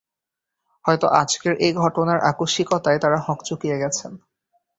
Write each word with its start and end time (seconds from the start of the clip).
হয়তো 0.85 1.07
আজকের 1.21 1.53
এই 1.65 1.73
ঘটনার 1.75 2.19
আকস্মিকতায় 2.31 2.99
তাঁরা 2.99 3.19
হকচকিয়ে 3.27 3.77
গেছেন। 3.77 4.11